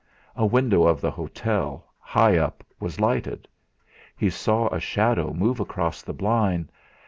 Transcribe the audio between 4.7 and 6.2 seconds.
a shadow move across the